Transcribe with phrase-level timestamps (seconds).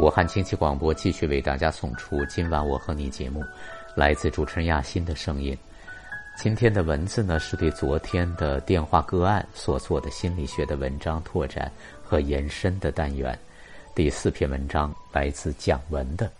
[0.00, 3.44] 武汉经济广播继续为大家送出今晚我和你节目，
[3.94, 5.56] 来自主持人亚欣的声音。
[6.38, 11.70] 今天的文字呢，是对昨天的电话个案所做的心理学的文章拓展
[12.02, 13.38] 和延伸的单元。
[13.94, 16.32] 第四篇文章来自蒋文的，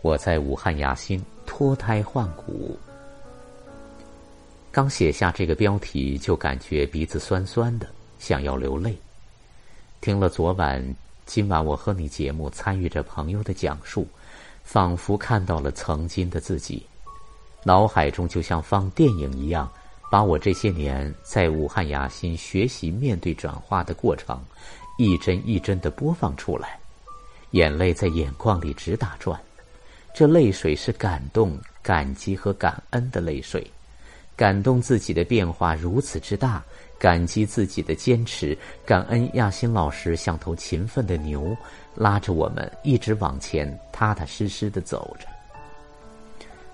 [0.00, 2.78] 我在武汉亚欣脱胎换骨。
[4.70, 7.88] 刚写下这个标题，就感觉鼻子酸酸的，
[8.20, 8.96] 想要流泪。
[10.00, 10.94] 听了昨晚。
[11.26, 14.06] 今晚我和你节目参与着朋友的讲述，
[14.62, 16.84] 仿佛看到了曾经的自己，
[17.64, 19.70] 脑海中就像放电影一样，
[20.10, 24.38] 把我这些年在武汉雅欣学习面对转化的过程，
[24.98, 26.78] 一帧一帧的播放出来，
[27.52, 29.40] 眼泪在眼眶里直打转，
[30.14, 33.66] 这泪水是感动、感激和感恩的泪水，
[34.36, 36.62] 感动自己的变化如此之大。
[36.96, 38.56] 感激自己的坚持，
[38.86, 41.54] 感恩亚新老师像头勤奋的牛，
[41.94, 45.26] 拉着我们一直往前，踏踏实实的走着。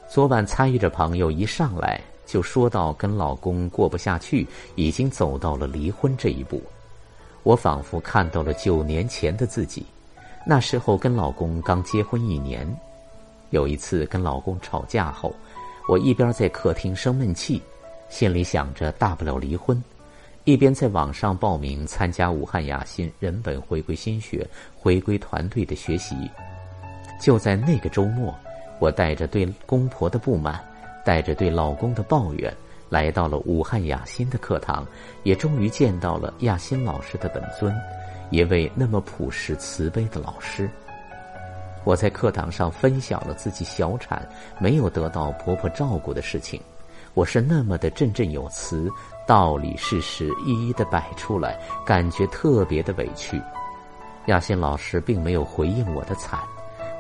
[0.09, 6.63] 昨晚参与着朋友一上来就说到跟老公过不下去，已经走到了离婚这一步，
[7.43, 9.85] 我仿佛看到了九年前的自己，
[10.47, 12.65] 那时候跟老公刚结婚一年，
[13.49, 15.35] 有一次跟老公吵架后，
[15.91, 17.61] 我一边在客厅生闷气，
[18.09, 19.83] 心里想着大不了离婚。
[20.45, 24.47] 一边在网上报名参加武汉雅欣人本回归心学
[24.79, 26.15] 回归团队的学习，
[27.21, 28.33] 就在那个周末，
[28.79, 30.65] 我带着对公婆的不满，
[31.05, 32.57] 带着对老公的抱怨，
[32.89, 34.87] 来到了武汉雅欣的课堂，
[35.25, 37.75] 也终于见到了雅欣老师的本尊，
[38.31, 40.71] 一位那么朴实慈悲的老师。
[41.85, 44.27] 我在课堂上分享了自己小产
[44.59, 46.61] 没有得到婆婆照顾的事情，
[47.15, 48.91] 我是那么的振振有词。
[49.27, 53.41] 道理事实一一的摆出来，感觉特别的委屈。
[54.27, 56.39] 亚欣老师并没有回应我的惨，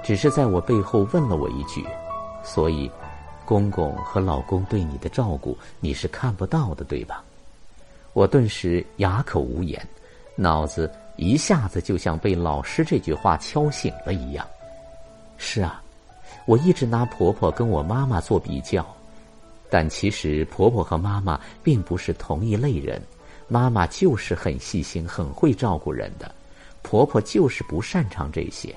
[0.02, 1.84] 只是在我背后问了我一句
[2.42, 2.90] ：“所以，
[3.44, 7.24] 公公和老公对你的照顾你是看不到的，对吧？”
[8.14, 9.84] 我顿时哑口无言，
[10.36, 14.46] 脑子一下子就像被老师这句话敲醒了一样。
[15.42, 15.82] 是啊，
[16.44, 18.86] 我一直拿婆婆跟我妈妈做比较。
[19.70, 23.00] 但其实婆婆和妈妈并不是同一类人，
[23.48, 26.30] 妈妈就是很细心、很会照顾人的，
[26.82, 28.74] 婆婆就是不擅长这些。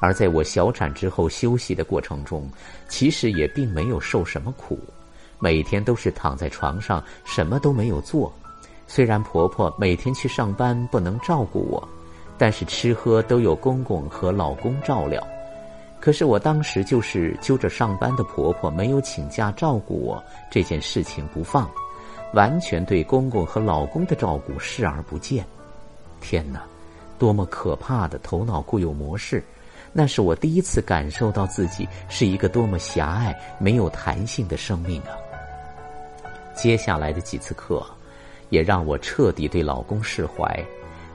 [0.00, 2.48] 而在我小产之后休息的过程中，
[2.88, 4.78] 其实也并没有受什么苦，
[5.38, 8.32] 每天都是躺在床上什么都没有做。
[8.86, 11.86] 虽然婆婆每天去上班不能照顾我，
[12.38, 15.22] 但是吃喝都有公公和老公照料。
[16.00, 21.70] 可是我当时就是揪着上班的婆婆没有请假照顾我这件事情不放，
[22.34, 25.44] 完全对公公和老公的照顾视而不见。
[26.20, 26.62] 天哪，
[27.18, 29.42] 多么可怕的头脑固有模式！
[29.92, 35.14] 那是我第一次感受到自己是一个多么狭隘、没有弹性的生命啊！
[36.54, 37.84] 接下来的几次课，
[38.50, 40.64] 也让我彻底对老公释怀。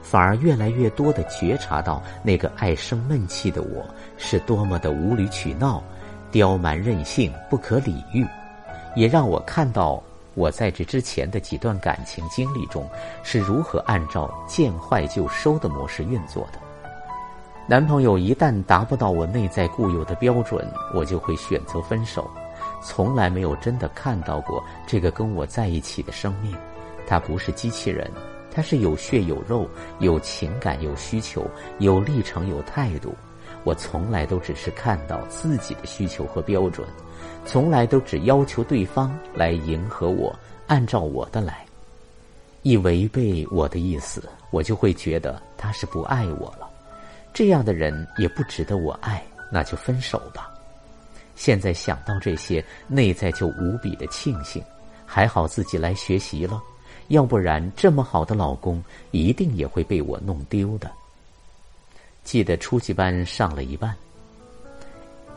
[0.02, 3.84] 反而越来越多的觉察到，那个爱生闷气的我
[4.16, 5.82] 是多么的无理取闹、
[6.30, 8.26] 刁蛮任性、不可理喻，
[8.96, 10.02] 也让我看到
[10.34, 12.88] 我在这之前的几段感情经历中
[13.22, 16.58] 是如何按照见坏就收的模式运作的。
[17.68, 22.28] 男朋友一旦达不到我内在固有的标准，我就会选择分手，
[22.82, 26.52] 从来没有真的看到过这个跟我在一起的生命，
[27.06, 28.10] 他不是机器人。
[28.50, 29.68] 他是有血有肉、
[29.98, 33.14] 有情感、有需求、有历程、有态度。
[33.62, 36.86] 我从来都只是看到自己的需求和标准，
[37.44, 40.34] 从来都只要求对方来迎合我，
[40.66, 41.64] 按照我的来。
[42.62, 46.68] 一违背我的意思，我就会觉得他是不爱我了。
[47.32, 49.22] 这样的人也不值得我爱，
[49.52, 50.50] 那就分手吧。
[51.36, 54.62] 现在想到这些，内在就无比的庆幸，
[55.06, 56.62] 还好自己来学习了。
[57.10, 60.88] 要不然，这么好的老公一定也会被我弄丢的。
[62.22, 63.92] 记得初级班上了一半，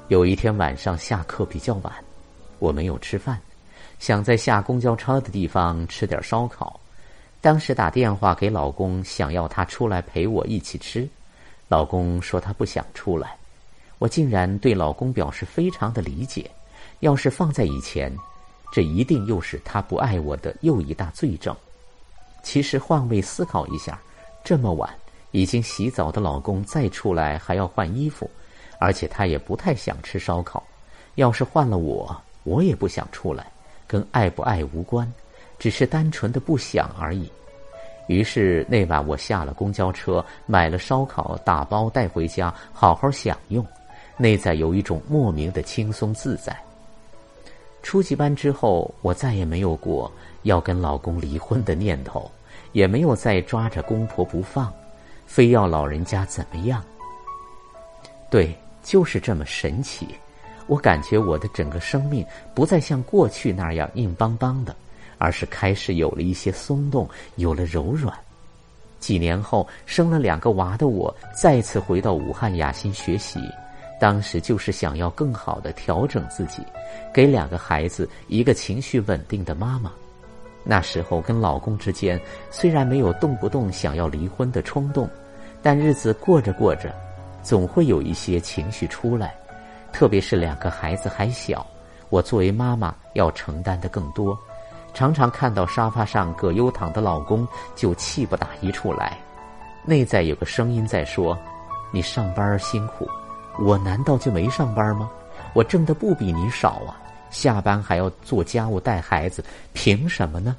[0.07, 1.92] 有一天晚上下课比较晚，
[2.59, 3.42] 我没有吃饭，
[3.98, 6.80] 想在下公交车的地方吃点烧烤。
[7.42, 11.09] 当时打电话给老公，想要他出来陪我一起吃，
[11.68, 13.36] 老公说他不想出来。
[13.98, 16.50] 我竟然对老公表示非常的理解。
[17.00, 18.15] 要是放在以前。
[18.74, 21.56] 这一定又是他不爱我的又一大罪证。
[22.42, 24.02] 其实换位思考一下，
[24.44, 24.90] 这么晚
[25.30, 28.28] 已经洗澡的老公再出来还要换衣服，
[28.80, 30.64] 而且他也不太想吃烧烤。
[31.14, 33.46] 要是换了我，我也不想出来，
[33.86, 35.08] 跟爱不爱无关，
[35.60, 37.31] 只是单纯的不想而已。
[38.08, 43.64] 于是那晚我下了公交车，买了烧烤打包带回家，好好享用，
[44.18, 46.58] 内在有一种莫名的轻松自在。
[47.83, 52.31] 初级班之后，我再也没有过要跟老公离婚的念头，
[52.71, 54.74] 也没有再抓着公婆不放，
[55.27, 56.83] 非要老人家怎么样。
[58.31, 60.07] 对，就是这么神奇。
[60.65, 62.25] 我感觉我的整个生命
[62.56, 64.75] 不再像过去那样硬邦邦的。
[65.19, 68.13] 而是开始有了一些松动，有了柔软。
[69.00, 73.39] 几年后，生了两个娃的我，再次回到武汉雅欣学习，
[74.03, 76.61] 当时就是想要更好的调整自己，
[77.13, 79.89] 给两个孩子一个情绪稳定的妈妈。
[80.65, 82.19] 那时候跟老公之间
[82.51, 85.09] 虽然没有动不动想要离婚的冲动，
[85.61, 86.94] 但日子过着过着，
[87.41, 89.33] 总会有一些情绪出来，
[89.94, 91.65] 特别是两个孩子还小，
[92.09, 94.38] 我作为妈妈要承担的更多。
[94.94, 99.17] 常常看到沙发上葛优躺的老公，就气不打一处来。
[99.85, 101.38] 内在有个声音在说
[101.89, 103.07] ：“你上班辛苦，
[103.59, 105.09] 我难道就没上班吗？
[105.53, 107.00] 我挣的不比你少啊！
[107.29, 110.55] 下班还要做家务带孩子，凭什么呢？”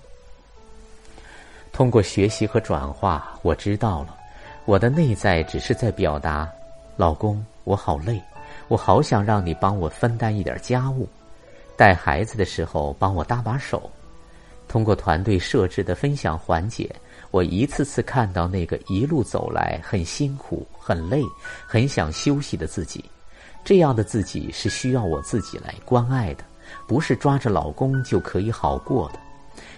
[1.73, 4.17] 通过学习和转化，我知道了，
[4.65, 6.49] 我的内在只是在表达
[6.97, 8.23] ：“老公，我好累，
[8.69, 11.09] 我好想让你帮我分担一点家务，
[11.77, 13.91] 带孩子的时候帮我搭把手。”
[14.75, 16.93] 通过团队设置的分享环节，
[17.31, 21.23] 我一次次看到那个一路走来很辛苦、很累、
[21.65, 23.05] 很想休息的自己。
[23.63, 26.43] 这样的自己是需要我自己来关爱的，
[26.89, 29.21] 不是抓着老公就可以好过的。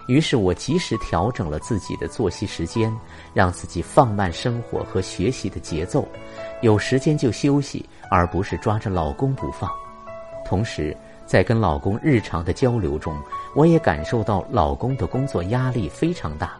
[0.08, 2.90] 于是我及时调整了自己的作息时间，
[3.34, 6.08] 让自己放慢生活和学习的节奏，
[6.62, 9.70] 有时间就休息，而不是抓着老公不放。
[10.46, 10.96] 同时，
[11.26, 13.18] 在跟老公日常的交流中，
[13.54, 16.56] 我也感受到老公的工作压力非常大，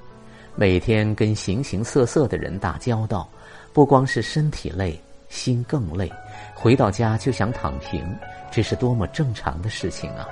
[0.56, 3.28] 每天跟形形色色的人打交道，
[3.72, 6.10] 不光是身体累，心更累，
[6.54, 8.04] 回到家就想躺平，
[8.50, 10.26] 这是多么正常的事情啊！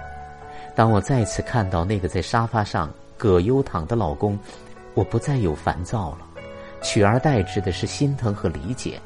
[0.74, 4.36] 当我再次看到那个在沙发上葛优躺的老公，
[4.94, 6.18] 我不再有烦躁了，
[6.82, 9.00] 取而代之的是心疼和理解。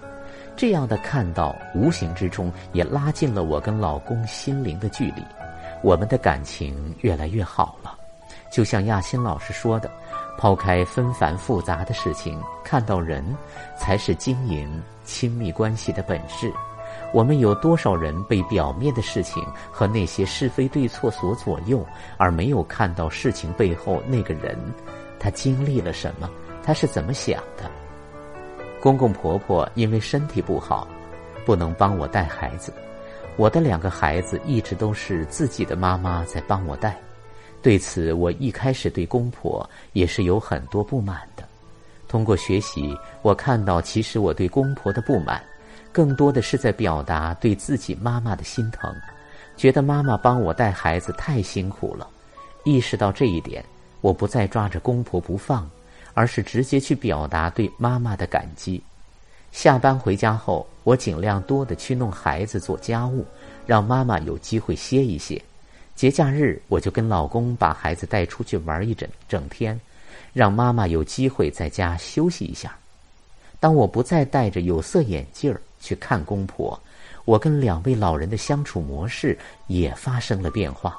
[0.59, 5.23] 这样的看到，无形之中也拉近了我跟老公心灵的距离，
[5.85, 7.97] 我们的感情越来越好了。
[8.51, 9.89] 就像亚欣老师说的，
[10.37, 13.25] 抛开纷繁复杂的事情，看到人，
[13.79, 14.69] 才是经营
[15.05, 16.53] 亲密关系的本质。
[17.13, 19.41] 我们有多少人被表面的事情
[19.71, 24.59] 和那些是非对错所左右，而没有看到事情背后那个人，
[25.21, 26.29] 他经历了什么，
[26.65, 27.71] 他是怎么想的？
[28.81, 30.87] 公公婆婆因为身体不好，
[31.45, 32.73] 不能帮我带孩子。
[33.37, 36.97] 我的两个孩子一直都是自己的妈妈在帮我带。
[37.61, 41.43] 对此，我一开始对公婆也是有很多不满的。
[42.07, 45.43] 通过学习，我看到其实我对公婆的不满，
[45.93, 48.95] 更多的是在表达对自己妈妈的心疼，
[49.57, 52.09] 觉得妈妈帮我带孩子太辛苦了。
[52.65, 53.65] 意识到这一点，
[54.03, 55.69] 我不再抓着公婆不放。
[56.19, 58.83] 而是直接去表达对妈妈的感激。
[59.53, 63.25] 下班回家后，我尽量多的去弄孩子、做家务，
[63.65, 65.41] 让妈妈有机会歇一歇。
[65.95, 69.81] 节假日，我就跟老公把孩子带出去玩一整整天，
[70.33, 72.77] 让妈妈有机会在家休息一下。
[73.61, 76.77] 当我不再戴着有色眼镜儿去看公婆，
[77.27, 80.99] 我跟两位老人的相处模式也发生了变化。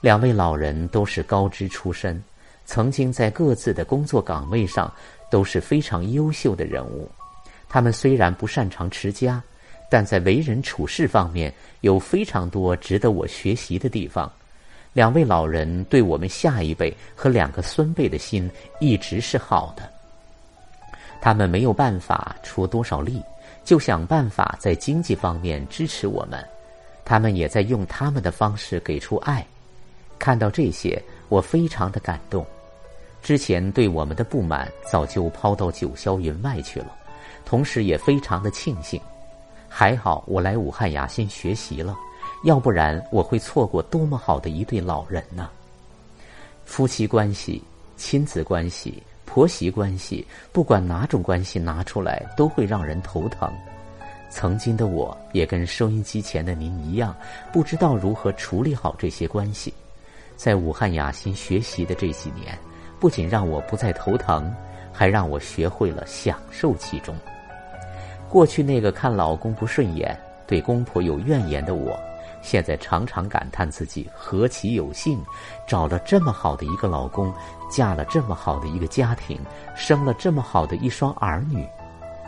[0.00, 2.20] 两位老人都是高知出身。
[2.64, 4.90] 曾经在各自的工作岗位上
[5.30, 7.10] 都是非常优秀的人物，
[7.68, 9.42] 他们虽然不擅长持家，
[9.90, 14.30] 但在为人处事方面有非常多值得我学习的地方。
[14.92, 19.82] 两位老人对我们下一辈和两个孙辈的心一直是好的。
[21.20, 23.22] 他们没有办法出多少力，
[23.64, 26.42] 就想办法在经济方面支持我们。
[27.04, 29.44] 他们也在用他们的方式给出爱。
[30.18, 31.02] 看到这些。
[31.32, 32.44] 我非常的感动，
[33.22, 36.94] 之前对我们的不满早就抛到九霄云外去了，
[37.46, 39.00] 同时也非常的庆幸，
[39.66, 41.96] 还好我来武汉雅欣学习了，
[42.44, 45.48] 要不然我会错过多么好的一对老人呢。
[46.66, 47.62] 夫妻关系、
[47.96, 53.50] 亲子关系、婆媳关系，不管哪种关系拿出来都会让人头疼。
[54.28, 57.16] 曾经的我也跟收音机前的您一样，
[57.50, 59.72] 不知道如何处理好这些关系。
[60.36, 62.58] 在武汉雅欣学习的这几年，
[62.98, 64.52] 不仅让我不再头疼，
[64.92, 67.14] 还让我学会了享受其中。
[68.28, 71.98] 过去那个看老公不顺眼、对公婆有怨言的我，
[72.40, 75.22] 现在常常感叹自己何其有幸，
[75.66, 77.32] 找了这么好的一个老公，
[77.70, 79.38] 嫁了这么好的一个家庭，
[79.76, 81.66] 生了这么好的一双儿女。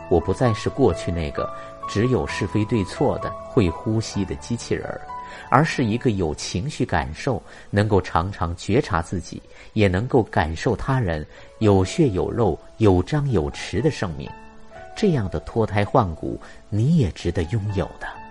[0.09, 1.51] 我不再是过去那个
[1.89, 5.01] 只有是非对错的会呼吸的机器人儿。
[5.49, 9.41] 而是一个有情绪感受、能够常常觉察自己，
[9.73, 11.25] 也能够感受他人、
[11.59, 14.29] 有血有肉、有张有弛的生命。
[14.95, 16.39] 这样的脱胎换骨，
[16.69, 18.24] 你也值得拥有的。